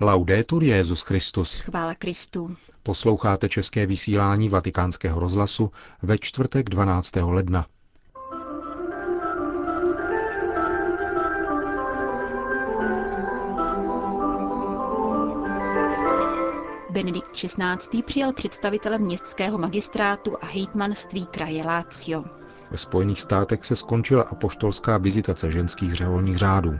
Laudetur 0.00 0.62
Jezus 0.62 1.02
Christus. 1.02 1.60
Chvála 1.60 1.94
Kristu. 1.94 2.56
Posloucháte 2.82 3.48
české 3.48 3.86
vysílání 3.86 4.48
Vatikánského 4.48 5.20
rozhlasu 5.20 5.70
ve 6.02 6.18
čtvrtek 6.18 6.70
12. 6.70 7.16
ledna. 7.16 7.66
Benedikt 16.90 17.30
XVI. 17.30 18.02
přijal 18.02 18.32
představitele 18.32 18.98
městského 18.98 19.58
magistrátu 19.58 20.36
a 20.40 20.46
hejtmanství 20.46 21.26
kraje 21.26 21.64
Lácio. 21.64 22.24
Ve 22.70 22.78
Spojených 22.78 23.20
státech 23.20 23.64
se 23.64 23.76
skončila 23.76 24.22
apoštolská 24.22 24.98
vizitace 24.98 25.50
ženských 25.50 25.94
řeholních 25.94 26.36
řádů. 26.36 26.78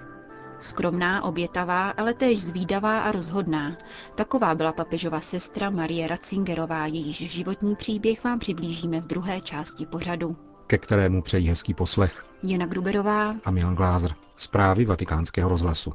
Skromná, 0.63 1.25
obětavá, 1.25 1.91
ale 1.91 2.15
též 2.15 2.43
zvídavá 2.43 3.01
a 3.01 3.13
rozhodná. 3.13 3.77
Taková 4.15 4.55
byla 4.55 4.73
papežova 4.73 5.21
sestra 5.21 5.71
Marie 5.71 6.09
Ratzingerová, 6.09 6.87
jejíž 6.87 7.17
životní 7.17 7.77
příběh 7.77 8.25
vám 8.25 8.39
přiblížíme 8.39 9.01
v 9.01 9.07
druhé 9.07 9.41
části 9.41 9.87
pořadu. 9.87 10.37
Ke 10.67 10.79
kterému 10.79 11.23
přejí 11.23 11.49
hezký 11.49 11.75
poslech. 11.75 12.25
Jana 12.43 12.67
Gruberová 12.67 13.35
a 13.45 13.51
Milan 13.51 13.75
Glázer. 13.75 14.15
Zprávy 14.37 14.85
vatikánského 14.85 15.49
rozhlasu. 15.49 15.93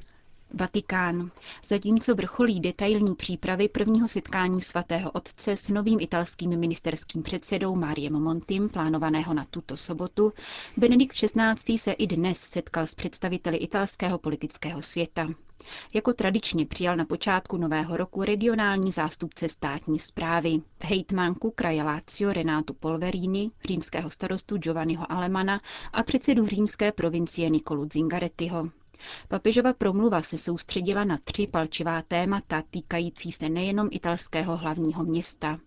Vatikán. 0.53 1.31
Zatímco 1.67 2.15
vrcholí 2.15 2.59
detailní 2.59 3.15
přípravy 3.15 3.69
prvního 3.69 4.07
setkání 4.07 4.61
svatého 4.61 5.11
otce 5.11 5.55
s 5.55 5.69
novým 5.69 5.99
italským 5.99 6.59
ministerským 6.59 7.23
předsedou 7.23 7.75
Máriem 7.75 8.13
Montim, 8.13 8.69
plánovaného 8.69 9.33
na 9.33 9.45
tuto 9.49 9.77
sobotu, 9.77 10.33
Benedikt 10.77 11.13
XVI. 11.15 11.77
se 11.77 11.91
i 11.91 12.07
dnes 12.07 12.39
setkal 12.39 12.87
s 12.87 12.95
představiteli 12.95 13.57
italského 13.57 14.17
politického 14.17 14.81
světa. 14.81 15.27
Jako 15.93 16.13
tradičně 16.13 16.65
přijal 16.65 16.95
na 16.95 17.05
počátku 17.05 17.57
nového 17.57 17.97
roku 17.97 18.23
regionální 18.23 18.91
zástupce 18.91 19.49
státní 19.49 19.99
zprávy, 19.99 20.61
hejtmanku 20.83 21.51
kraje 21.51 21.83
Lazio 21.83 22.33
Renátu 22.33 22.73
Polverini, 22.73 23.51
římského 23.67 24.09
starostu 24.09 24.57
Giovanniho 24.57 25.11
Alemana 25.11 25.61
a 25.93 26.03
předsedu 26.03 26.45
římské 26.45 26.91
provincie 26.91 27.49
Nikolu 27.49 27.87
Zingarettiho. 27.93 28.69
Papežova 29.27 29.73
promluva 29.73 30.21
se 30.21 30.37
soustředila 30.37 31.03
na 31.03 31.17
tři 31.23 31.47
palčivá 31.47 32.01
témata 32.01 32.63
týkající 32.69 33.31
se 33.31 33.49
nejenom 33.49 33.87
italského 33.91 34.57
hlavního 34.57 35.03
města. 35.03 35.59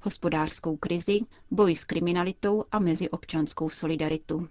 Hospodářskou 0.00 0.76
krizi, 0.76 1.20
boj 1.50 1.74
s 1.76 1.84
kriminalitou 1.84 2.64
a 2.72 2.78
meziobčanskou 2.78 3.70
solidaritu. 3.70 4.48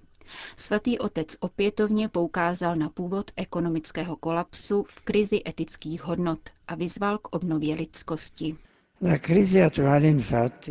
Svatý 0.57 0.99
otec 0.99 1.35
opětovně 1.39 2.09
poukázal 2.09 2.75
na 2.75 2.89
původ 2.89 3.31
ekonomického 3.35 4.16
kolapsu 4.16 4.83
v 4.89 5.01
krizi 5.01 5.41
etických 5.47 6.03
hodnot 6.03 6.39
a 6.67 6.75
vyzval 6.75 7.17
k 7.17 7.35
obnově 7.35 7.75
lidskosti. 7.75 8.55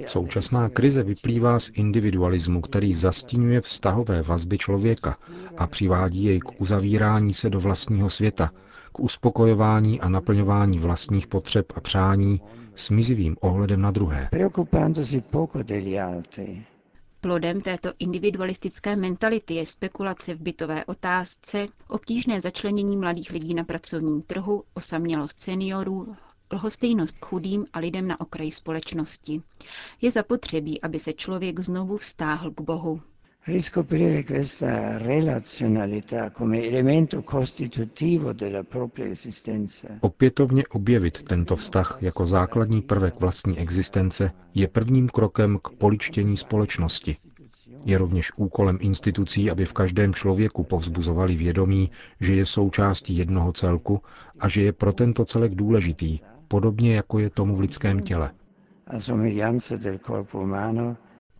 Současná 0.06 0.68
krize 0.68 1.02
vyplývá 1.02 1.60
z 1.60 1.70
individualismu, 1.74 2.60
který 2.60 2.94
zastínuje 2.94 3.60
vztahové 3.60 4.22
vazby 4.22 4.58
člověka 4.58 5.16
a 5.56 5.66
přivádí 5.66 6.24
jej 6.24 6.40
k 6.40 6.60
uzavírání 6.60 7.34
se 7.34 7.50
do 7.50 7.60
vlastního 7.60 8.10
světa, 8.10 8.50
k 8.92 9.00
uspokojování 9.00 10.00
a 10.00 10.08
naplňování 10.08 10.78
vlastních 10.78 11.26
potřeb 11.26 11.66
a 11.74 11.80
přání 11.80 12.40
s 12.74 12.90
mizivým 12.90 13.36
ohledem 13.40 13.80
na 13.80 13.90
druhé. 13.90 14.28
Plodem 17.20 17.60
této 17.60 17.92
individualistické 17.98 18.96
mentality 18.96 19.54
je 19.54 19.66
spekulace 19.66 20.34
v 20.34 20.40
bytové 20.40 20.84
otázce, 20.84 21.68
obtížné 21.88 22.40
začlenění 22.40 22.96
mladých 22.96 23.30
lidí 23.30 23.54
na 23.54 23.64
pracovním 23.64 24.22
trhu, 24.22 24.62
osamělost 24.74 25.40
seniorů, 25.40 26.16
lhostejnost 26.52 27.18
k 27.18 27.24
chudým 27.26 27.66
a 27.72 27.78
lidem 27.78 28.08
na 28.08 28.20
okraji 28.20 28.52
společnosti. 28.52 29.42
Je 30.02 30.10
zapotřebí, 30.10 30.80
aby 30.82 30.98
se 30.98 31.12
člověk 31.12 31.60
znovu 31.60 31.96
vztáhl 31.96 32.50
k 32.50 32.60
Bohu. 32.60 33.00
Riscoprire 33.48 34.24
questa 34.24 34.98
relazionalità 34.98 36.30
come 36.32 36.64
elemento 36.64 37.22
costitutivo 37.22 38.32
della 38.32 38.62
propria 38.64 39.06
esistenza. 39.10 39.88
Opětovně 40.00 40.64
objevit 40.70 41.22
tento 41.22 41.56
vztah 41.56 41.98
jako 42.00 42.26
základní 42.26 42.82
prvek 42.82 43.20
vlastní 43.20 43.58
existence 43.58 44.30
je 44.54 44.68
prvním 44.68 45.08
krokem 45.08 45.58
k 45.62 45.68
poličtění 45.68 46.36
společnosti. 46.36 47.16
Je 47.84 47.98
rovněž 47.98 48.32
úkolem 48.36 48.78
institucí, 48.80 49.50
aby 49.50 49.64
v 49.64 49.72
každém 49.72 50.14
člověku 50.14 50.64
povzbuzovali 50.64 51.34
vědomí, 51.36 51.90
že 52.20 52.34
je 52.34 52.46
součástí 52.46 53.16
jednoho 53.16 53.52
celku 53.52 54.02
a 54.38 54.48
že 54.48 54.62
je 54.62 54.72
pro 54.72 54.92
tento 54.92 55.24
celek 55.24 55.54
důležitý, 55.54 56.18
podobně 56.48 56.96
jako 56.96 57.18
je 57.18 57.30
tomu 57.30 57.56
v 57.56 57.60
lidském 57.60 58.02
těle. 58.02 58.30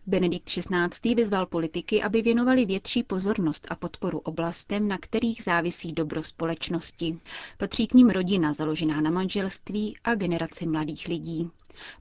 Benedikt 0.07 0.45
XVI. 0.49 1.15
vyzval 1.15 1.45
politiky, 1.45 2.03
aby 2.03 2.21
věnovali 2.21 2.65
větší 2.65 3.03
pozornost 3.03 3.67
a 3.69 3.75
podporu 3.75 4.19
oblastem, 4.19 4.87
na 4.87 4.97
kterých 4.97 5.43
závisí 5.43 5.91
dobro 5.93 6.23
společnosti. 6.23 7.19
Patří 7.57 7.87
k 7.87 7.93
ním 7.93 8.09
rodina 8.09 8.53
založená 8.53 9.01
na 9.01 9.11
manželství 9.11 9.97
a 10.03 10.15
generace 10.15 10.65
mladých 10.65 11.07
lidí. 11.07 11.49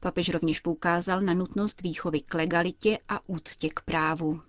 Papež 0.01 0.29
rovněž 0.29 0.61
poukázal 0.61 1.21
na 1.21 1.35
nutnost 1.35 1.83
výchovy 1.83 2.21
k 2.21 2.35
legalitě 2.35 2.99
a 3.09 3.29
úctě 3.29 3.69
k 3.75 3.81
právu. 3.81 4.41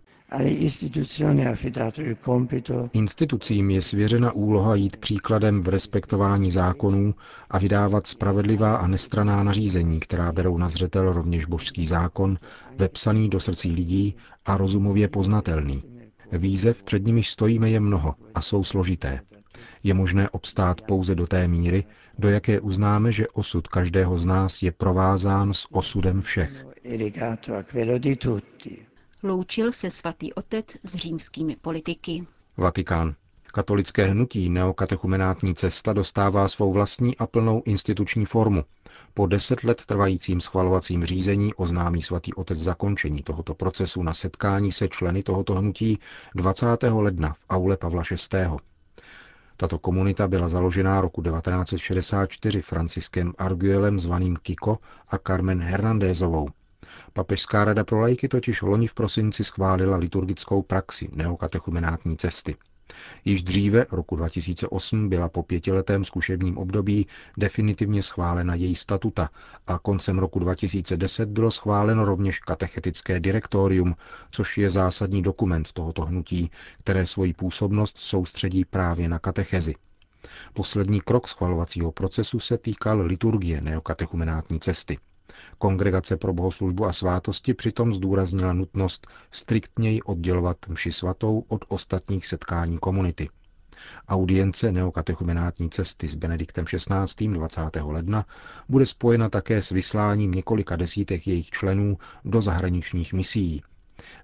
Institucím 2.94 3.70
je 3.72 3.82
svěřena 3.82 4.32
úloha 4.32 4.76
jít 4.76 4.98
příkladem 4.98 5.62
v 5.64 5.68
respektování 5.70 6.52
zákonů 6.52 7.16
a 7.50 7.58
vydávat 7.60 8.08
spravedlivá 8.08 8.76
a 8.76 8.88
nestraná 8.88 9.44
nařízení, 9.44 10.00
která 10.00 10.32
berou 10.32 10.58
na 10.58 10.70
zřetel 10.70 11.14
rovněž 11.14 11.46
božský 11.46 11.88
zákon, 11.88 12.38
vepsaný 12.78 13.30
do 13.30 13.40
srdcí 13.40 13.72
lidí 13.72 14.16
a 14.46 14.58
rozumově 14.58 15.08
poznatelný. 15.08 15.84
Výzev 16.32 16.84
před 16.84 17.06
nimi 17.06 17.24
stojíme 17.24 17.70
je 17.70 17.80
mnoho 17.80 18.16
a 18.36 18.42
jsou 18.42 18.64
složité. 18.64 19.20
Je 19.84 19.94
možné 19.94 20.30
obstát 20.30 20.82
pouze 20.82 21.16
do 21.16 21.28
té 21.28 21.48
míry, 21.48 21.84
do 22.20 22.30
jaké 22.30 22.60
uznáme, 22.60 23.12
že 23.12 23.28
osud 23.34 23.68
každého 23.68 24.18
z 24.18 24.26
nás 24.26 24.62
je 24.62 24.72
provázán 24.72 25.54
s 25.54 25.68
osudem 25.72 26.22
všech. 26.22 26.66
Loučil 29.24 29.72
se 29.72 29.92
svatý 29.92 30.34
otec 30.34 30.66
s 30.84 30.96
římskými 30.96 31.56
politiky. 31.56 32.28
Vatikán. 32.58 33.16
Katolické 33.54 34.06
hnutí 34.06 34.50
neokatechumenátní 34.50 35.56
cesta 35.56 35.94
dostává 35.94 36.48
svou 36.48 36.74
vlastní 36.74 37.18
a 37.18 37.28
plnou 37.28 37.62
instituční 37.66 38.26
formu. 38.26 38.64
Po 39.14 39.28
deset 39.28 39.64
let 39.64 39.86
trvajícím 39.86 40.42
schvalovacím 40.42 41.06
řízení 41.06 41.54
oznámí 41.54 42.02
svatý 42.02 42.34
otec 42.34 42.58
zakončení 42.58 43.24
tohoto 43.24 43.54
procesu 43.54 44.04
na 44.04 44.14
setkání 44.14 44.72
se 44.72 44.88
členy 44.88 45.24
tohoto 45.24 45.54
hnutí 45.56 46.00
20. 46.36 46.66
ledna 46.84 47.34
v 47.34 47.46
aule 47.50 47.78
Pavla 47.78 48.04
VI. 48.34 48.58
Tato 49.58 49.80
komunita 49.80 50.28
byla 50.28 50.48
založena 50.48 51.02
roku 51.02 51.24
1964 51.24 52.62
Franciskem 52.62 53.34
Arguelem 53.38 54.00
zvaným 54.00 54.38
Kiko 54.42 54.78
a 55.10 55.18
Carmen 55.18 55.62
Hernandézovou. 55.62 56.50
Papežská 57.14 57.66
rada 57.66 57.84
pro 57.84 58.00
lajky 58.00 58.28
totiž 58.28 58.62
loni 58.62 58.88
v 58.88 58.94
prosinci 58.94 59.44
schválila 59.44 59.98
liturgickou 59.98 60.62
praxi 60.62 61.10
neokatechumenátní 61.14 62.18
cesty. 62.18 62.56
Již 63.26 63.44
dříve, 63.44 63.86
roku 63.92 64.16
2008, 64.16 65.10
byla 65.10 65.30
po 65.30 65.44
pětiletém 65.44 66.06
zkušebním 66.06 66.58
období 66.58 67.08
definitivně 67.38 68.04
schválena 68.04 68.56
její 68.56 68.76
statuta 68.76 69.30
a 69.68 69.80
koncem 69.80 70.20
roku 70.20 70.40
2010 70.40 71.30
bylo 71.30 71.52
schváleno 71.52 72.06
rovněž 72.06 72.40
katechetické 72.40 73.20
direktorium, 73.20 73.96
což 74.32 74.58
je 74.58 74.70
zásadní 74.70 75.22
dokument 75.22 75.72
tohoto 75.72 76.02
hnutí, 76.02 76.52
které 76.80 77.06
svoji 77.06 77.34
působnost 77.34 77.98
soustředí 77.98 78.66
právě 78.66 79.10
na 79.10 79.20
katechezi. 79.20 79.76
Poslední 80.54 81.02
krok 81.02 81.28
schvalovacího 81.28 81.92
procesu 81.92 82.40
se 82.40 82.58
týkal 82.58 83.02
liturgie 83.02 83.62
neokatechumenátní 83.62 84.60
cesty. 84.60 84.98
Kongregace 85.58 86.18
pro 86.18 86.34
bohoslužbu 86.34 86.86
a 86.86 86.94
svátosti 86.94 87.54
přitom 87.54 87.94
zdůraznila 87.94 88.54
nutnost 88.54 89.08
striktněji 89.32 90.02
oddělovat 90.02 90.58
mši 90.68 90.92
svatou 90.92 91.44
od 91.48 91.66
ostatních 91.68 92.26
setkání 92.26 92.78
komunity. 92.78 93.30
Audience 94.08 94.72
neokatechumenátní 94.72 95.70
cesty 95.70 96.08
s 96.08 96.16
Benediktem 96.16 96.66
XVI. 96.66 97.28
20. 97.28 97.62
ledna 97.84 98.26
bude 98.70 98.86
spojena 98.86 99.30
také 99.30 99.62
s 99.62 99.70
vysláním 99.70 100.32
několika 100.32 100.76
desítek 100.76 101.28
jejich 101.28 101.50
členů 101.50 101.98
do 102.26 102.42
zahraničních 102.42 103.14
misií, 103.14 103.62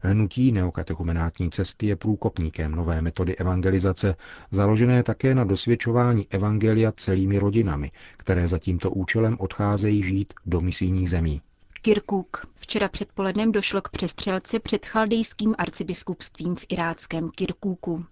Hnutí 0.02 0.52
neokatechumenátní 0.52 1.50
cesty 1.50 1.88
je 1.88 1.96
průkopníkem 1.96 2.72
nové 2.72 3.02
metody 3.02 3.36
evangelizace, 3.36 4.16
založené 4.52 5.04
také 5.04 5.36
na 5.36 5.44
dosvědčování 5.44 6.28
evangelia 6.30 6.92
celými 6.92 7.40
rodinami, 7.40 7.92
které 8.18 8.48
za 8.48 8.60
tímto 8.60 8.92
účelem 8.92 9.38
odcházejí 9.40 10.04
žít 10.04 10.34
do 10.46 10.62
misijních 10.62 11.10
zemí. 11.10 11.42
Kirkuk. 11.81 12.48
Včera 12.56 12.88
předpolednem 12.88 13.52
došlo 13.52 13.81
k 13.81 13.90
přestřelce 13.90 14.60
před 14.60 14.86
chaldejským 14.86 15.56
arcibiskupstvím 15.58 16.56
v 16.56 16.66
iráckém 16.70 17.30
Kirkuku. 17.30 18.06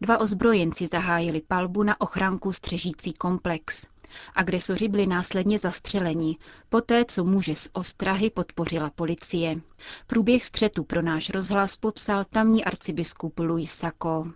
Dva 0.00 0.18
ozbrojenci 0.18 0.86
zahájili 0.86 1.40
palbu 1.48 1.82
na 1.82 2.00
ochranku 2.00 2.52
střežící 2.52 3.12
komplex. 3.12 3.86
Agresoři 4.34 4.88
byli 4.88 5.06
následně 5.06 5.58
zastřeleni, 5.58 6.36
poté 6.68 7.04
co 7.04 7.24
muže 7.24 7.54
z 7.54 7.68
ostrahy 7.72 8.30
podpořila 8.30 8.90
policie. 8.90 9.56
Průběh 10.06 10.44
střetu 10.44 10.84
pro 10.84 11.02
náš 11.02 11.30
rozhlas 11.30 11.76
popsal 11.76 12.24
tamní 12.24 12.64
arcibiskup 12.64 13.38
Luis 13.38 13.72
Sacco. 13.72 14.26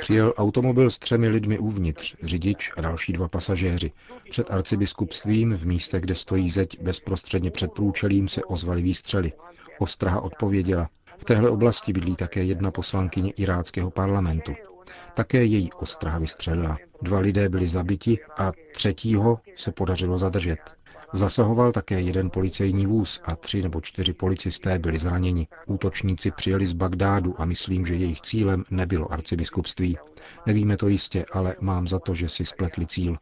Přijel 0.00 0.34
automobil 0.36 0.90
s 0.90 0.98
třemi 0.98 1.28
lidmi 1.28 1.58
uvnitř, 1.58 2.16
řidič 2.22 2.70
a 2.76 2.80
další 2.80 3.12
dva 3.12 3.28
pasažéři. 3.28 3.92
Před 4.30 4.50
arcibiskupstvím 4.50 5.56
v 5.56 5.66
místě, 5.66 6.00
kde 6.00 6.14
stojí 6.14 6.50
zeď 6.50 6.80
bezprostředně 6.80 7.50
před 7.50 7.72
průčelím, 7.72 8.28
se 8.28 8.44
ozvaly 8.44 8.82
výstřely. 8.82 9.32
Ostraha 9.78 10.20
odpověděla. 10.20 10.88
V 11.18 11.24
téhle 11.24 11.50
oblasti 11.50 11.92
bydlí 11.92 12.16
také 12.16 12.44
jedna 12.44 12.70
poslankyně 12.70 13.30
iráckého 13.30 13.90
parlamentu. 13.90 14.54
Také 15.14 15.44
její 15.44 15.72
ostraha 15.72 16.18
vystřelila. 16.18 16.78
Dva 17.02 17.18
lidé 17.18 17.48
byli 17.48 17.68
zabiti 17.68 18.18
a 18.38 18.52
třetího 18.72 19.38
se 19.56 19.72
podařilo 19.72 20.18
zadržet. 20.18 20.58
Zasahoval 21.12 21.72
také 21.72 22.00
jeden 22.00 22.30
policejní 22.30 22.86
vůz 22.86 23.20
a 23.24 23.36
tři 23.36 23.62
nebo 23.62 23.80
čtyři 23.80 24.12
policisté 24.12 24.78
byli 24.78 24.98
zraněni. 24.98 25.46
Útočníci 25.66 26.30
přijeli 26.30 26.66
z 26.66 26.72
Bagdádu 26.72 27.34
a 27.40 27.44
myslím, 27.44 27.86
že 27.86 27.94
jejich 27.94 28.20
cílem 28.20 28.64
nebylo 28.70 29.12
arcibiskupství. 29.12 29.98
Nevíme 30.46 30.76
to 30.76 30.88
jistě, 30.88 31.24
ale 31.32 31.56
mám 31.60 31.88
za 31.88 31.98
to, 31.98 32.14
že 32.14 32.28
si 32.28 32.44
spletli 32.44 32.86
cíl. 32.86 33.16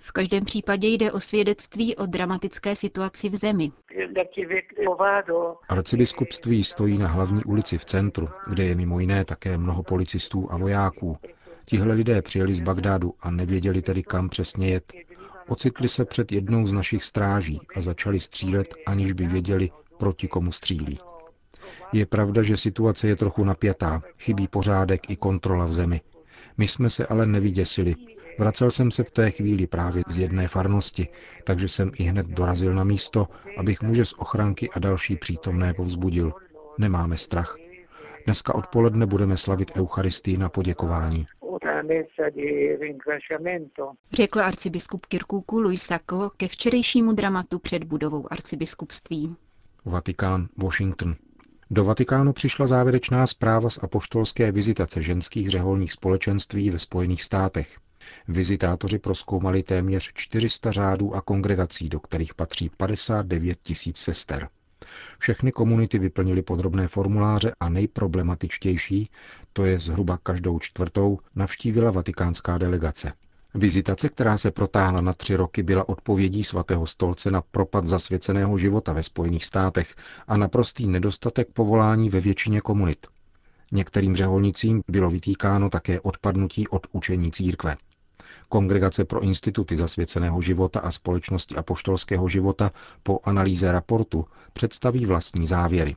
V 0.00 0.12
každém 0.12 0.44
případě 0.44 0.88
jde 0.88 1.12
o 1.12 1.20
svědectví 1.20 1.96
o 1.96 2.06
dramatické 2.06 2.76
situaci 2.76 3.28
v 3.28 3.36
zemi. 3.36 3.72
Arcibiskupství 5.68 6.64
stojí 6.64 6.98
na 6.98 7.08
hlavní 7.08 7.44
ulici 7.44 7.78
v 7.78 7.84
centru, 7.84 8.28
kde 8.50 8.64
je 8.64 8.74
mimo 8.74 9.00
jiné 9.00 9.24
také 9.24 9.58
mnoho 9.58 9.82
policistů 9.82 10.52
a 10.52 10.56
vojáků. 10.56 11.18
Tihle 11.64 11.94
lidé 11.94 12.22
přijeli 12.22 12.54
z 12.54 12.60
Bagdádu 12.60 13.14
a 13.20 13.30
nevěděli 13.30 13.82
tedy, 13.82 14.02
kam 14.02 14.28
přesně 14.28 14.68
jet. 14.68 14.92
Ocitli 15.48 15.88
se 15.88 16.04
před 16.04 16.32
jednou 16.32 16.66
z 16.66 16.72
našich 16.72 17.04
stráží 17.04 17.60
a 17.76 17.80
začali 17.80 18.20
střílet, 18.20 18.74
aniž 18.86 19.12
by 19.12 19.26
věděli, 19.26 19.70
proti 19.98 20.28
komu 20.28 20.52
střílí. 20.52 20.98
Je 21.92 22.06
pravda, 22.06 22.42
že 22.42 22.56
situace 22.56 23.08
je 23.08 23.16
trochu 23.16 23.44
napjatá, 23.44 24.00
chybí 24.18 24.48
pořádek 24.48 25.10
i 25.10 25.16
kontrola 25.16 25.64
v 25.64 25.72
zemi. 25.72 26.00
My 26.58 26.68
jsme 26.68 26.90
se 26.90 27.06
ale 27.06 27.26
nevyděsili. 27.26 27.94
Vracel 28.38 28.70
jsem 28.70 28.90
se 28.90 29.04
v 29.04 29.10
té 29.10 29.30
chvíli 29.30 29.66
právě 29.66 30.02
z 30.08 30.18
jedné 30.18 30.48
farnosti, 30.48 31.08
takže 31.44 31.68
jsem 31.68 31.90
i 31.94 32.02
hned 32.02 32.26
dorazil 32.26 32.74
na 32.74 32.84
místo, 32.84 33.28
abych 33.58 33.82
muže 33.82 34.04
z 34.04 34.12
ochranky 34.12 34.70
a 34.70 34.78
další 34.78 35.16
přítomné 35.16 35.74
povzbudil. 35.74 36.32
Nemáme 36.78 37.16
strach. 37.16 37.56
Dneska 38.24 38.54
odpoledne 38.54 39.06
budeme 39.06 39.36
slavit 39.36 39.70
Eucharistii 39.76 40.36
na 40.36 40.48
poděkování. 40.48 41.26
Řekl 44.12 44.40
arcibiskup 44.40 45.06
Kirkuku 45.06 45.60
Luis 45.60 45.82
Sacco 45.82 46.30
ke 46.36 46.48
včerejšímu 46.48 47.12
dramatu 47.12 47.58
před 47.58 47.84
budovou 47.84 48.32
arcibiskupství. 48.32 49.36
Vatikán, 49.84 50.48
Washington. 50.56 51.16
Do 51.70 51.84
Vatikánu 51.84 52.32
přišla 52.32 52.66
závěrečná 52.66 53.26
zpráva 53.26 53.70
z 53.70 53.78
apoštolské 53.82 54.52
vizitace 54.52 55.02
ženských 55.02 55.50
řeholních 55.50 55.92
společenství 55.92 56.70
ve 56.70 56.78
Spojených 56.78 57.22
státech. 57.22 57.78
Vizitátoři 58.28 58.98
proskoumali 58.98 59.62
téměř 59.62 60.12
400 60.14 60.72
řádů 60.72 61.14
a 61.14 61.20
kongregací, 61.20 61.88
do 61.88 62.00
kterých 62.00 62.34
patří 62.34 62.70
59 62.76 63.58
tisíc 63.62 63.96
sester. 63.96 64.48
Všechny 65.18 65.52
komunity 65.52 65.98
vyplnily 65.98 66.42
podrobné 66.42 66.88
formuláře 66.88 67.52
a 67.60 67.68
nejproblematičtější, 67.68 69.10
to 69.52 69.64
je 69.64 69.78
zhruba 69.78 70.18
každou 70.22 70.58
čtvrtou, 70.58 71.18
navštívila 71.34 71.90
vatikánská 71.90 72.58
delegace. 72.58 73.12
Vizitace, 73.54 74.08
která 74.08 74.38
se 74.38 74.50
protáhla 74.50 75.00
na 75.00 75.12
tři 75.12 75.36
roky, 75.36 75.62
byla 75.62 75.88
odpovědí 75.88 76.44
svatého 76.44 76.86
stolce 76.86 77.30
na 77.30 77.42
propad 77.42 77.86
zasvěceného 77.86 78.58
života 78.58 78.92
ve 78.92 79.02
Spojených 79.02 79.44
státech 79.44 79.94
a 80.28 80.36
na 80.36 80.48
prostý 80.48 80.86
nedostatek 80.86 81.48
povolání 81.52 82.10
ve 82.10 82.20
většině 82.20 82.60
komunit. 82.60 83.06
Některým 83.72 84.16
řeholnicím 84.16 84.82
bylo 84.88 85.10
vytýkáno 85.10 85.70
také 85.70 86.00
odpadnutí 86.00 86.68
od 86.68 86.86
učení 86.92 87.32
církve. 87.32 87.76
Kongregace 88.48 89.04
pro 89.04 89.20
instituty 89.20 89.76
zasvěceného 89.76 90.42
života 90.42 90.80
a 90.80 90.90
společnosti 90.90 91.56
apoštolského 91.56 92.28
života 92.28 92.70
po 93.02 93.20
analýze 93.24 93.72
raportu 93.72 94.24
představí 94.52 95.06
vlastní 95.06 95.46
závěry. 95.46 95.96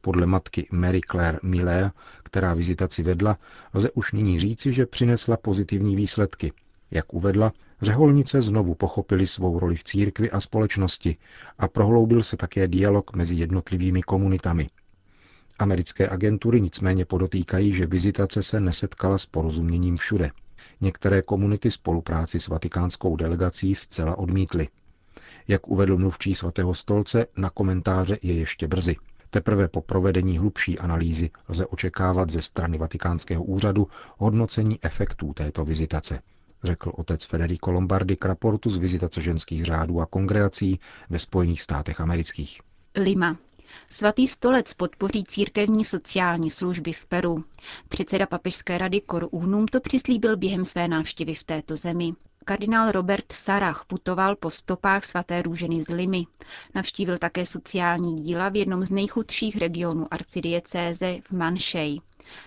Podle 0.00 0.26
matky 0.26 0.68
Mary 0.72 1.00
Claire 1.10 1.38
Miller, 1.42 1.92
která 2.22 2.54
vizitaci 2.54 3.02
vedla, 3.02 3.38
lze 3.74 3.90
už 3.90 4.12
nyní 4.12 4.40
říci, 4.40 4.72
že 4.72 4.86
přinesla 4.86 5.36
pozitivní 5.36 5.96
výsledky. 5.96 6.52
Jak 6.90 7.14
uvedla, 7.14 7.52
řeholnice 7.82 8.42
znovu 8.42 8.74
pochopili 8.74 9.26
svou 9.26 9.58
roli 9.58 9.76
v 9.76 9.84
církvi 9.84 10.30
a 10.30 10.40
společnosti 10.40 11.16
a 11.58 11.68
prohloubil 11.68 12.22
se 12.22 12.36
také 12.36 12.68
dialog 12.68 13.16
mezi 13.16 13.34
jednotlivými 13.34 14.02
komunitami. 14.02 14.68
Americké 15.58 16.08
agentury 16.08 16.60
nicméně 16.60 17.04
podotýkají, 17.04 17.72
že 17.72 17.86
vizitace 17.86 18.42
se 18.42 18.60
nesetkala 18.60 19.18
s 19.18 19.26
porozuměním 19.26 19.96
všude– 19.96 20.30
Některé 20.80 21.22
komunity 21.22 21.70
spolupráci 21.70 22.40
s 22.40 22.48
vatikánskou 22.48 23.16
delegací 23.16 23.74
zcela 23.74 24.18
odmítly. 24.18 24.68
Jak 25.48 25.68
uvedl 25.68 25.96
mluvčí 25.98 26.34
svatého 26.34 26.74
stolce, 26.74 27.26
na 27.36 27.50
komentáře 27.50 28.18
je 28.22 28.34
ještě 28.34 28.68
brzy. 28.68 28.96
Teprve 29.30 29.68
po 29.68 29.80
provedení 29.80 30.38
hlubší 30.38 30.78
analýzy 30.78 31.30
lze 31.48 31.66
očekávat 31.66 32.30
ze 32.30 32.42
strany 32.42 32.78
vatikánského 32.78 33.44
úřadu 33.44 33.88
hodnocení 34.18 34.78
efektů 34.82 35.32
této 35.32 35.64
vizitace, 35.64 36.20
řekl 36.64 36.92
otec 36.94 37.24
Federico 37.24 37.72
Lombardi 37.72 38.16
k 38.16 38.24
raportu 38.24 38.70
z 38.70 38.76
vizitace 38.76 39.20
ženských 39.20 39.64
řádů 39.64 40.00
a 40.00 40.06
kongregací 40.06 40.78
ve 41.10 41.18
Spojených 41.18 41.62
státech 41.62 42.00
amerických. 42.00 42.60
Lima. 42.96 43.36
Svatý 43.90 44.28
stolec 44.28 44.74
podpoří 44.74 45.24
církevní 45.24 45.84
sociální 45.84 46.50
služby 46.50 46.92
v 46.92 47.06
Peru. 47.06 47.44
Předseda 47.88 48.26
papežské 48.26 48.78
rady 48.78 49.00
Kor 49.00 49.28
Uhnum 49.30 49.66
to 49.66 49.80
přislíbil 49.80 50.36
během 50.36 50.64
své 50.64 50.88
návštěvy 50.88 51.34
v 51.34 51.44
této 51.44 51.76
zemi. 51.76 52.12
Kardinál 52.44 52.92
Robert 52.92 53.32
Sarach 53.32 53.84
putoval 53.86 54.36
po 54.36 54.50
stopách 54.50 55.04
svaté 55.04 55.42
růženy 55.42 55.82
z 55.82 55.88
Limy. 55.88 56.26
Navštívil 56.74 57.18
také 57.18 57.46
sociální 57.46 58.14
díla 58.14 58.48
v 58.48 58.56
jednom 58.56 58.84
z 58.84 58.90
nejchudších 58.90 59.56
regionů 59.56 60.06
arcidiecéze 60.10 61.18
v 61.22 61.32
Manšej. 61.32 62.00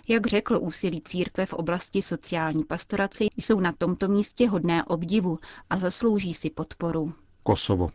Jak 0.07 0.27
řekl 0.27 0.57
úsilí 0.61 1.01
církve 1.01 1.45
v 1.45 1.53
oblasti 1.53 2.01
sociální 2.01 2.63
pastorace, 2.63 3.23
jsou 3.37 3.59
na 3.59 3.73
tomto 3.77 4.07
místě 4.07 4.49
hodné 4.49 4.83
obdivu 4.83 5.39
a 5.69 5.77
zaslouží 5.77 6.33
si 6.33 6.49
podporu. 6.49 7.13
Kosovo. 7.43 7.89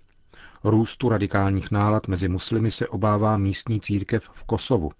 Růstu 0.64 1.08
radikálních 1.08 1.70
nálad 1.70 2.08
mezi 2.08 2.28
muslimy 2.28 2.70
se 2.70 2.88
obává 2.88 3.36
místní 3.36 3.80
církev 3.80 4.30
v 4.32 4.44
Kosovu. 4.44 4.90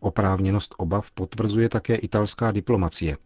Oprávněnost 0.00 0.74
obav 0.78 1.10
potvrzuje 1.10 1.68
také 1.68 1.94
italská 1.94 2.52
diplomacie. 2.52 3.16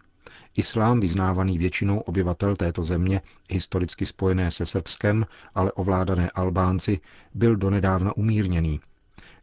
Islám, 0.56 1.00
vyznávaný 1.00 1.58
většinou 1.58 1.98
obyvatel 1.98 2.56
této 2.56 2.84
země, 2.84 3.20
historicky 3.50 4.06
spojené 4.06 4.50
se 4.50 4.66
Srbskem, 4.66 5.26
ale 5.54 5.72
ovládané 5.72 6.30
Albánci, 6.30 7.00
byl 7.34 7.56
donedávna 7.56 8.16
umírněný. 8.16 8.80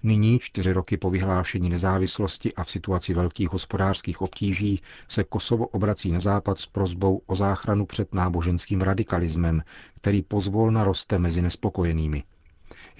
Nyní, 0.03 0.39
čtyři 0.39 0.73
roky 0.73 0.97
po 0.97 1.09
vyhlášení 1.09 1.69
nezávislosti 1.69 2.53
a 2.53 2.63
v 2.63 2.69
situaci 2.69 3.13
velkých 3.13 3.49
hospodářských 3.49 4.21
obtíží, 4.21 4.81
se 5.07 5.23
Kosovo 5.23 5.67
obrací 5.67 6.11
na 6.11 6.19
západ 6.19 6.59
s 6.59 6.65
prozbou 6.65 7.21
o 7.25 7.35
záchranu 7.35 7.85
před 7.85 8.13
náboženským 8.13 8.81
radikalismem, 8.81 9.63
který 9.95 10.21
pozvolna 10.21 10.83
roste 10.83 11.19
mezi 11.19 11.41
nespokojenými. 11.41 12.23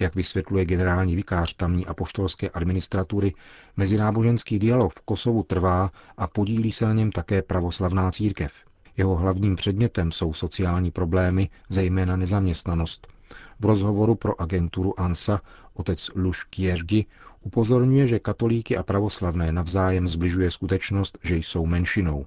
Jak 0.00 0.14
vysvětluje 0.14 0.64
generální 0.64 1.16
vikář 1.16 1.54
tamní 1.54 1.86
apoštolské 1.86 2.50
administratury, 2.50 3.34
mezináboženský 3.76 4.58
dialog 4.58 4.92
v 4.92 5.00
Kosovu 5.00 5.42
trvá 5.42 5.90
a 6.16 6.26
podílí 6.26 6.72
se 6.72 6.84
na 6.86 6.92
něm 6.92 7.12
také 7.12 7.42
pravoslavná 7.42 8.10
církev. 8.10 8.52
Jeho 8.96 9.16
hlavním 9.16 9.56
předmětem 9.56 10.12
jsou 10.12 10.32
sociální 10.32 10.90
problémy, 10.90 11.48
zejména 11.68 12.16
nezaměstnanost. 12.16 13.06
V 13.60 13.64
rozhovoru 13.64 14.14
pro 14.14 14.40
agenturu 14.40 15.00
ANSA 15.00 15.40
otec 15.74 16.10
Luš 16.14 16.44
Kiergi 16.44 17.06
upozorňuje, 17.42 18.06
že 18.06 18.18
katolíky 18.18 18.76
a 18.76 18.82
pravoslavné 18.82 19.52
navzájem 19.52 20.08
zbližuje 20.08 20.50
skutečnost, 20.50 21.18
že 21.22 21.36
jsou 21.36 21.66
menšinou. 21.66 22.26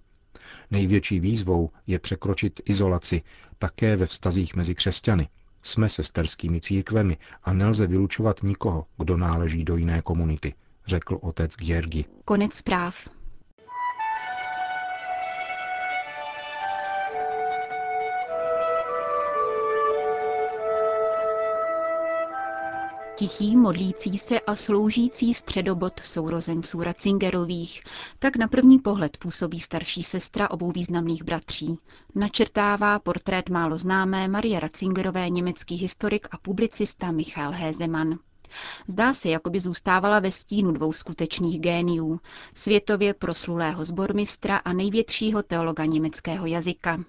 Největší 0.72 1.20
výzvou 1.20 1.70
je 1.88 2.00
překročit 2.00 2.62
izolaci 2.66 3.22
také 3.60 3.96
ve 3.96 4.06
vztazích 4.06 4.56
mezi 4.56 4.76
křesťany– 4.76 5.28
jsme 5.64 5.90
sesterskými 5.90 6.62
církvemi 6.62 7.18
a 7.44 7.54
nelze 7.54 7.88
vylučovat 7.88 8.44
nikoho, 8.44 8.86
kdo 8.98 9.18
náleží 9.18 9.64
do 9.64 9.76
jiné 9.76 10.02
komunity, 10.02 10.54
řekl 10.88 11.18
otec 11.22 11.56
Gjergi. 11.56 12.06
Konec 12.26 12.54
zpráv. 12.54 13.21
Tichý, 23.22 23.56
modlící 23.58 24.18
se 24.18 24.40
a 24.40 24.56
sloužící 24.56 25.34
středobod 25.34 25.94
sourozenců 26.04 26.84
Ratzingerových, 26.84 27.84
tak 28.20 28.36
na 28.36 28.48
první 28.48 28.80
pohled 28.80 29.18
působí 29.18 29.60
starší 29.60 30.04
sestra 30.04 30.52
obou 30.52 30.72
významných 30.72 31.24
bratří. 31.24 31.78
Načrtává 32.16 33.00
portrét 33.00 33.50
málo 33.50 33.78
známé 33.78 34.28
Marie 34.28 34.60
Ratzingerové 34.60 35.30
německý 35.30 35.76
historik 35.76 36.28
a 36.32 36.38
publicista 36.38 37.12
Michael 37.12 37.52
Hézemann. 37.52 38.20
Zdá 38.88 39.14
se, 39.14 39.30
jako 39.30 39.50
by 39.50 39.60
zůstávala 39.60 40.20
ve 40.20 40.32
stínu 40.32 40.72
dvou 40.72 40.92
skutečných 40.94 41.60
géniů, 41.60 42.20
světově 42.56 43.14
proslulého 43.14 43.86
zbormistra 43.86 44.58
a 44.58 44.74
největšího 44.74 45.44
teologa 45.44 45.86
německého 45.86 46.46
jazyka. 46.46 47.00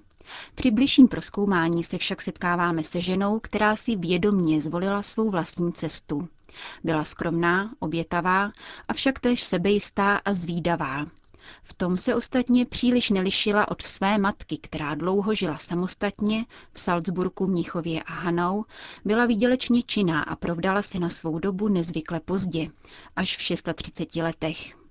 Při 0.54 0.70
bližším 0.70 1.08
proskoumání 1.08 1.84
se 1.84 1.98
však 1.98 2.22
setkáváme 2.22 2.84
se 2.84 3.00
ženou, 3.00 3.40
která 3.40 3.76
si 3.76 3.96
vědomně 3.96 4.60
zvolila 4.60 5.02
svou 5.02 5.30
vlastní 5.30 5.72
cestu. 5.72 6.28
Byla 6.84 7.04
skromná, 7.04 7.70
obětavá, 7.78 8.52
avšak 8.88 9.18
též 9.20 9.42
sebejistá 9.42 10.16
a 10.16 10.34
zvídavá. 10.34 11.06
V 11.62 11.74
tom 11.74 11.96
se 11.96 12.14
ostatně 12.14 12.66
příliš 12.66 13.10
nelišila 13.10 13.70
od 13.70 13.82
své 13.82 14.18
matky, 14.18 14.58
která 14.58 14.94
dlouho 14.94 15.34
žila 15.34 15.58
samostatně 15.58 16.46
v 16.72 16.80
Salzburku, 16.80 17.46
Mnichově 17.46 18.02
a 18.02 18.12
Hanau, 18.12 18.62
byla 19.04 19.26
výdělečně 19.26 19.82
činná 19.82 20.22
a 20.22 20.36
provdala 20.36 20.82
se 20.82 20.98
na 20.98 21.08
svou 21.08 21.38
dobu 21.38 21.68
nezvykle 21.68 22.20
pozdě, 22.20 22.70
až 23.16 23.36
v 23.36 23.42
630 23.42 24.16
letech. 24.16 24.81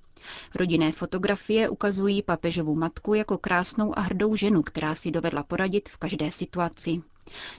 Rodinné 0.55 0.91
fotografie 0.91 1.69
ukazují 1.69 2.21
papežovu 2.21 2.75
matku 2.75 3.13
jako 3.13 3.37
krásnou 3.37 3.97
a 3.97 4.01
hrdou 4.01 4.35
ženu, 4.35 4.61
která 4.61 4.95
si 4.95 5.11
dovedla 5.11 5.43
poradit 5.43 5.89
v 5.89 5.97
každé 5.97 6.31
situaci. 6.31 7.01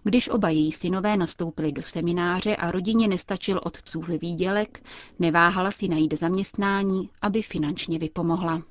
Když 0.05 0.29
oba 0.29 0.49
její 0.49 0.73
synové 0.73 1.17
nastoupili 1.17 1.73
do 1.73 1.83
semináře 1.83 2.57
a 2.57 2.71
rodině 2.71 3.09
nestačil 3.09 3.61
otcův 3.65 4.09
výdělek, 4.09 4.85
neváhala 5.19 5.71
si 5.71 5.89
najít 5.89 6.19
zaměstnání, 6.19 7.11
aby 7.23 7.43
finančně 7.43 7.99
vypomohla. 7.99 8.63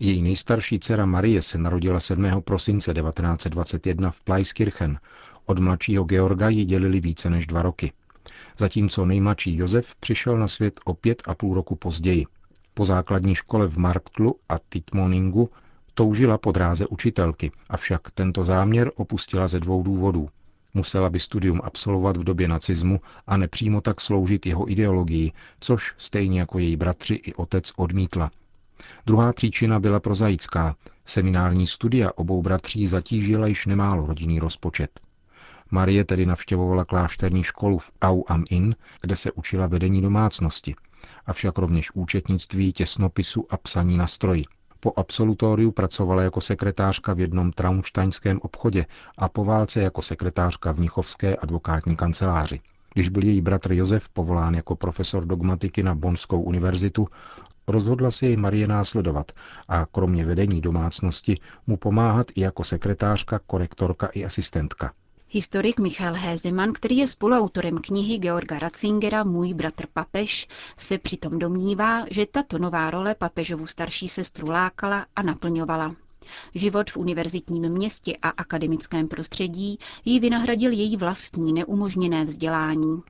Její 0.00 0.22
nejstarší 0.22 0.80
dcera 0.80 1.06
Marie 1.06 1.42
se 1.42 1.58
narodila 1.58 2.00
7. 2.00 2.42
prosince 2.42 2.94
1921 2.94 4.10
v 4.10 4.20
Pleiskirchen. 4.20 4.98
Od 5.46 5.58
mladšího 5.58 6.04
Georga 6.04 6.48
ji 6.48 6.64
dělili 6.64 7.00
více 7.00 7.30
než 7.30 7.46
dva 7.46 7.62
roky. 7.62 7.92
Zatímco 8.58 9.06
nejmladší 9.06 9.56
Josef 9.56 9.94
přišel 9.94 10.38
na 10.38 10.48
svět 10.48 10.80
o 10.84 10.94
pět 10.94 11.22
a 11.26 11.34
půl 11.34 11.54
roku 11.54 11.76
později. 11.76 12.26
Po 12.74 12.84
základní 12.84 13.34
škole 13.34 13.68
v 13.68 13.76
Marktlu 13.76 14.36
a 14.48 14.58
Titmoningu 14.58 15.50
toužila 15.94 16.38
po 16.38 16.52
dráze 16.52 16.86
učitelky, 16.86 17.52
avšak 17.68 18.10
tento 18.10 18.44
záměr 18.44 18.90
opustila 18.96 19.48
ze 19.48 19.60
dvou 19.60 19.82
důvodů. 19.82 20.28
Musela 20.74 21.10
by 21.10 21.20
studium 21.20 21.60
absolvovat 21.64 22.16
v 22.16 22.24
době 22.24 22.48
nacismu 22.48 23.00
a 23.26 23.36
nepřímo 23.36 23.80
tak 23.80 24.00
sloužit 24.00 24.46
jeho 24.46 24.70
ideologii, 24.70 25.32
což 25.60 25.94
stejně 25.98 26.38
jako 26.40 26.58
její 26.58 26.76
bratři 26.76 27.14
i 27.14 27.34
otec 27.34 27.72
odmítla. 27.76 28.30
Druhá 29.06 29.32
příčina 29.32 29.80
byla 29.80 30.00
prozaická. 30.00 30.76
Seminární 31.04 31.66
studia 31.66 32.10
obou 32.14 32.42
bratří 32.42 32.86
zatížila 32.86 33.46
již 33.46 33.66
nemálo 33.66 34.06
rodinný 34.06 34.38
rozpočet. 34.38 35.00
Marie 35.70 36.04
tedy 36.04 36.26
navštěvovala 36.26 36.84
klášterní 36.84 37.42
školu 37.42 37.78
v 37.78 37.90
Au 38.02 38.22
am 38.28 38.44
Inn, 38.50 38.74
kde 39.00 39.16
se 39.16 39.32
učila 39.32 39.66
vedení 39.66 40.02
domácnosti, 40.02 40.74
avšak 41.26 41.58
rovněž 41.58 41.90
účetnictví, 41.94 42.72
těsnopisu 42.72 43.46
a 43.50 43.56
psaní 43.56 43.96
na 43.96 44.06
stroji. 44.06 44.44
Po 44.80 44.92
absolutoriu 44.96 45.72
pracovala 45.72 46.22
jako 46.22 46.40
sekretářka 46.40 47.14
v 47.14 47.20
jednom 47.20 47.52
traunštajnském 47.52 48.38
obchodě 48.42 48.86
a 49.18 49.28
po 49.28 49.44
válce 49.44 49.80
jako 49.80 50.02
sekretářka 50.02 50.72
v 50.72 50.78
Mnichovské 50.78 51.36
advokátní 51.36 51.96
kanceláři. 51.96 52.60
Když 52.94 53.08
byl 53.08 53.24
její 53.24 53.40
bratr 53.40 53.72
Josef 53.72 54.08
povolán 54.08 54.54
jako 54.54 54.76
profesor 54.76 55.24
dogmatiky 55.26 55.82
na 55.82 55.94
Bonskou 55.94 56.42
univerzitu, 56.42 57.08
rozhodla 57.68 58.10
se 58.10 58.26
jej 58.26 58.36
Marie 58.36 58.66
následovat 58.66 59.32
a 59.68 59.86
kromě 59.86 60.24
vedení 60.24 60.60
domácnosti 60.60 61.40
mu 61.66 61.76
pomáhat 61.76 62.26
i 62.34 62.40
jako 62.40 62.64
sekretářka, 62.64 63.40
korektorka 63.46 64.06
i 64.06 64.24
asistentka. 64.24 64.92
Historik 65.34 65.80
Michal 65.80 66.14
Hézeman, 66.14 66.72
který 66.72 66.96
je 66.96 67.06
spoluautorem 67.06 67.78
knihy 67.78 68.18
Georga 68.18 68.58
Ratzingera 68.58 69.24
Můj 69.24 69.54
bratr 69.54 69.86
papež, 69.92 70.48
se 70.76 70.98
přitom 70.98 71.38
domnívá, 71.38 72.04
že 72.10 72.26
tato 72.26 72.58
nová 72.58 72.90
role 72.90 73.14
papežovu 73.14 73.66
starší 73.66 74.08
sestru 74.08 74.50
lákala 74.50 75.06
a 75.16 75.22
naplňovala. 75.22 75.96
Život 76.54 76.90
v 76.90 76.96
univerzitním 76.96 77.68
městě 77.68 78.16
a 78.22 78.28
akademickém 78.28 79.08
prostředí 79.08 79.78
jí 80.04 80.20
vynahradil 80.20 80.72
její 80.72 80.96
vlastní 80.96 81.52
neumožněné 81.52 82.24
vzdělání. 82.24 83.02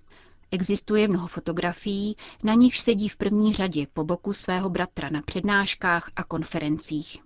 Existuje 0.50 1.08
mnoho 1.08 1.26
fotografií, 1.26 2.16
na 2.42 2.54
nichž 2.54 2.78
sedí 2.78 3.08
v 3.08 3.16
první 3.16 3.52
řadě 3.54 3.86
po 3.92 4.04
boku 4.04 4.32
svého 4.32 4.70
bratra 4.70 5.08
na 5.10 5.22
přednáškách 5.22 6.10
a 6.16 6.24
konferencích. 6.24 7.18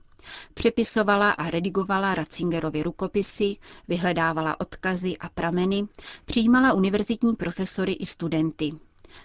Přepisovala 0.55 1.31
a 1.31 1.51
redigovala 1.51 2.15
Ratzingerovy 2.15 2.83
rukopisy, 2.83 3.57
vyhledávala 3.89 4.61
odkazy 4.61 5.19
a 5.19 5.29
prameny, 5.29 5.87
přijímala 6.25 6.73
univerzitní 6.73 7.35
profesory 7.35 7.93
i 7.93 8.07
studenty. 8.07 8.73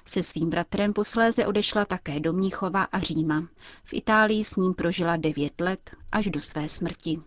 Se 0.05 0.23
svým 0.23 0.49
bratrem 0.49 0.93
posléze 0.93 1.45
odešla 1.45 1.85
také 1.85 2.19
do 2.19 2.33
Mníchova 2.33 2.83
a 2.83 2.99
Říma. 2.99 3.47
V 3.83 3.93
Itálii 3.93 4.43
s 4.43 4.55
ním 4.55 4.73
prožila 4.73 5.17
devět 5.17 5.61
let 5.61 5.91
až 6.11 6.25
do 6.27 6.41
své 6.41 6.69
smrti. 6.69 7.19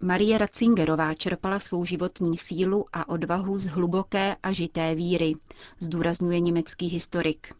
Marie 0.00 0.38
Ratzingerová 0.38 1.14
čerpala 1.14 1.58
svou 1.58 1.84
životní 1.84 2.38
sílu 2.38 2.86
a 2.92 3.08
odvahu 3.08 3.58
z 3.58 3.66
hluboké 3.66 4.36
a 4.42 4.52
žité 4.52 4.94
víry, 4.94 5.34
zdůrazňuje 5.80 6.40
německý 6.40 6.86
historik. 6.86 7.54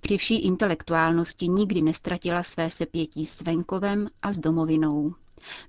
Při 0.00 0.16
vší 0.16 0.42
intelektuálnosti 0.42 1.48
nikdy 1.48 1.82
nestratila 1.82 2.42
své 2.42 2.70
sepětí 2.70 3.26
s 3.26 3.40
venkovem 3.42 4.08
a 4.22 4.32
s 4.32 4.38
domovinou. 4.38 5.14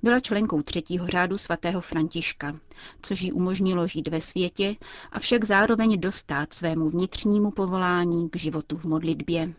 Byla 0.04 0.20
členkou 0.20 0.62
třetího 0.62 1.08
řádu 1.08 1.38
svatého 1.38 1.82
Františka, 1.82 2.52
což 3.02 3.22
jí 3.22 3.32
umožnilo 3.32 3.88
žít 3.88 4.08
ve 4.08 4.22
světě, 4.22 4.76
avšak 5.12 5.44
zároveň 5.46 6.00
dostat 6.00 6.54
svému 6.54 6.90
vnitřnímu 6.90 7.52
povolání 7.52 8.30
k 8.30 8.36
životu 8.36 8.78
v 8.78 8.86
modlitbě. 8.86 9.54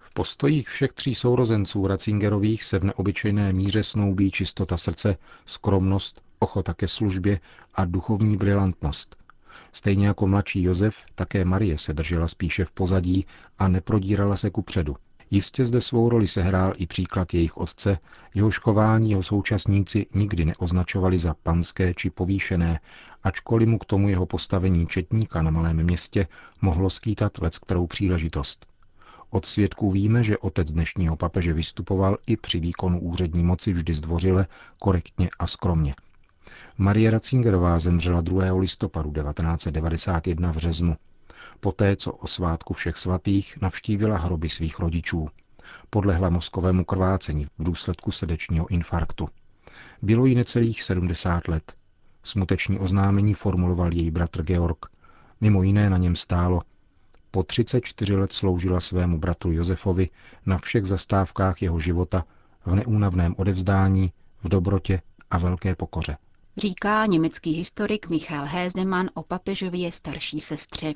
V 0.00 0.12
postojích 0.14 0.68
všech 0.68 0.92
tří 0.92 1.14
sourozenců 1.14 1.86
Ratzingerových 1.86 2.64
se 2.64 2.78
v 2.78 2.84
neobyčejné 2.84 3.52
míře 3.52 3.82
snoubí 3.82 4.30
čistota 4.30 4.76
srdce, 4.76 5.16
skromnost, 5.46 6.20
ochota 6.38 6.74
ke 6.74 6.88
službě 6.88 7.40
a 7.74 7.84
duchovní 7.84 8.36
brilantnost. 8.36 9.16
Stejně 9.72 10.06
jako 10.06 10.26
mladší 10.26 10.62
Josef, 10.62 10.96
také 11.14 11.44
Marie 11.44 11.78
se 11.78 11.94
držela 11.94 12.28
spíše 12.28 12.64
v 12.64 12.72
pozadí 12.72 13.26
a 13.58 13.68
neprodírala 13.68 14.36
se 14.36 14.50
ku 14.50 14.62
předu. 14.62 14.96
Jistě 15.30 15.64
zde 15.64 15.80
svou 15.80 16.08
roli 16.08 16.28
sehrál 16.28 16.72
i 16.76 16.86
příklad 16.86 17.34
jejich 17.34 17.56
otce, 17.56 17.98
jeho 18.34 18.50
škování 18.50 19.10
jeho 19.10 19.22
současníci 19.22 20.06
nikdy 20.14 20.44
neoznačovali 20.44 21.18
za 21.18 21.34
panské 21.42 21.94
či 21.94 22.10
povýšené, 22.10 22.80
ačkoliv 23.22 23.68
mu 23.68 23.78
k 23.78 23.84
tomu 23.84 24.08
jeho 24.08 24.26
postavení 24.26 24.86
četníka 24.86 25.42
na 25.42 25.50
malém 25.50 25.82
městě 25.82 26.26
mohlo 26.60 26.90
skýtat 26.90 27.38
let 27.38 27.58
kterou 27.58 27.86
příležitost. 27.86 28.66
Od 29.30 29.46
svědků 29.46 29.90
víme, 29.90 30.24
že 30.24 30.38
otec 30.38 30.72
dnešního 30.72 31.16
papeže 31.16 31.52
vystupoval 31.52 32.16
i 32.26 32.36
při 32.36 32.60
výkonu 32.60 33.00
úřední 33.00 33.44
moci 33.44 33.72
vždy 33.72 33.94
zdvořile, 33.94 34.46
korektně 34.78 35.28
a 35.38 35.46
skromně. 35.46 35.94
Marie 36.78 37.10
Ratzingerová 37.10 37.78
zemřela 37.78 38.20
2. 38.20 38.54
listopadu 38.58 39.12
1991 39.12 40.52
v 40.52 40.56
Řeznu, 40.56 40.96
poté 41.60 41.96
co 41.96 42.12
o 42.12 42.26
svátku 42.26 42.74
všech 42.74 42.96
svatých 42.96 43.58
navštívila 43.60 44.18
hroby 44.18 44.48
svých 44.48 44.78
rodičů. 44.78 45.28
Podlehla 45.90 46.30
mozkovému 46.30 46.84
krvácení 46.84 47.44
v 47.44 47.64
důsledku 47.64 48.10
srdečního 48.10 48.66
infarktu. 48.66 49.28
Bylo 50.02 50.26
jí 50.26 50.34
necelých 50.34 50.82
70 50.82 51.48
let. 51.48 51.74
Smuteční 52.22 52.78
oznámení 52.78 53.34
formuloval 53.34 53.92
její 53.92 54.10
bratr 54.10 54.42
Georg. 54.42 54.86
Mimo 55.40 55.62
jiné 55.62 55.90
na 55.90 55.98
něm 55.98 56.16
stálo 56.16 56.62
po 57.30 57.42
34 57.42 58.16
let 58.16 58.32
sloužila 58.32 58.80
svému 58.80 59.18
bratru 59.18 59.52
Josefovi 59.52 60.08
na 60.46 60.58
všech 60.58 60.84
zastávkách 60.84 61.62
jeho 61.62 61.80
života 61.80 62.24
v 62.66 62.74
neúnavném 62.74 63.34
odevzdání, 63.38 64.12
v 64.42 64.48
dobrotě 64.48 65.02
a 65.30 65.38
velké 65.38 65.74
pokoře. 65.74 66.16
Říká 66.56 67.06
německý 67.06 67.52
historik 67.52 68.08
Michal 68.08 68.44
Hézeman 68.46 69.10
o 69.14 69.22
papežově 69.22 69.92
starší 69.92 70.40
sestře. 70.40 70.92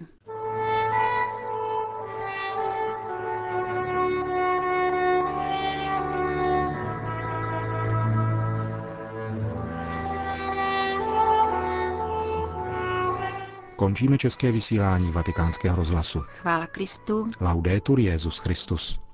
Končíme 13.77 14.19
české 14.19 14.53
vysílání 14.53 15.11
vatikánského 15.11 15.77
rozhlasu. 15.77 16.21
Chvála 16.21 16.67
Kristu. 16.67 17.31
Laudetur 17.41 18.01
Jezus 18.01 18.39
Christus. 18.39 19.08